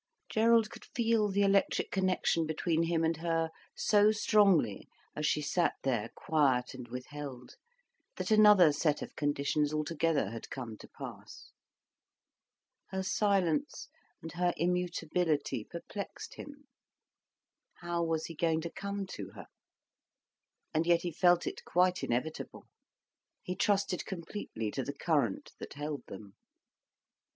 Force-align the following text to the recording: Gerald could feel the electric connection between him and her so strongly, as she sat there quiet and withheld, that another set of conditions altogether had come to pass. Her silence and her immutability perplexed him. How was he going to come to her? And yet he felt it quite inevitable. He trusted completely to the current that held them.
Gerald 0.29 0.71
could 0.71 0.85
feel 0.95 1.29
the 1.29 1.43
electric 1.43 1.91
connection 1.91 2.47
between 2.47 2.81
him 2.81 3.03
and 3.03 3.17
her 3.17 3.51
so 3.75 4.11
strongly, 4.11 4.87
as 5.15 5.27
she 5.27 5.43
sat 5.43 5.75
there 5.83 6.09
quiet 6.15 6.73
and 6.73 6.87
withheld, 6.87 7.53
that 8.15 8.31
another 8.31 8.71
set 8.73 9.03
of 9.03 9.15
conditions 9.15 9.71
altogether 9.71 10.31
had 10.31 10.49
come 10.49 10.75
to 10.79 10.87
pass. 10.87 11.51
Her 12.87 13.03
silence 13.03 13.89
and 14.23 14.31
her 14.31 14.55
immutability 14.57 15.65
perplexed 15.65 16.33
him. 16.33 16.67
How 17.75 18.03
was 18.03 18.25
he 18.25 18.33
going 18.33 18.61
to 18.61 18.71
come 18.71 19.05
to 19.05 19.29
her? 19.35 19.45
And 20.73 20.87
yet 20.87 21.01
he 21.03 21.11
felt 21.11 21.45
it 21.45 21.63
quite 21.63 22.03
inevitable. 22.03 22.65
He 23.43 23.55
trusted 23.55 24.03
completely 24.07 24.71
to 24.71 24.81
the 24.83 24.95
current 24.97 25.51
that 25.59 25.73
held 25.75 26.01
them. 26.07 26.33